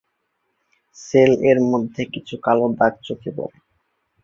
Sell 0.97 1.31
এর 1.49 1.57
মধ্যে 1.71 2.01
কিছু 2.13 2.35
কালো 2.45 2.67
দাগ 2.79 2.93
চোখে 3.07 3.31
পড়ে। 3.37 3.57